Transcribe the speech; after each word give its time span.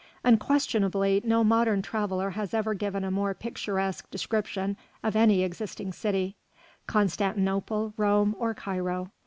Unquestionably 0.23 1.21
no 1.23 1.43
modern 1.43 1.83
traveller 1.83 2.31
has 2.31 2.55
ever 2.55 2.73
given 2.73 3.03
a 3.03 3.11
more 3.11 3.35
picturesque 3.35 4.09
description 4.09 4.75
of 5.03 5.15
any 5.15 5.43
existing 5.43 5.93
city, 5.93 6.35
Constantinople, 6.87 7.93
Rome, 7.97 8.35
or 8.39 8.55
Cairo. 8.55 9.11